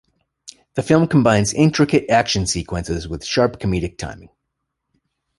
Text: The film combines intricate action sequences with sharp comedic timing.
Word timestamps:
The 0.73 0.81
film 0.81 1.05
combines 1.05 1.53
intricate 1.53 2.09
action 2.09 2.47
sequences 2.47 3.07
with 3.07 3.23
sharp 3.23 3.59
comedic 3.59 3.99
timing. 3.99 4.29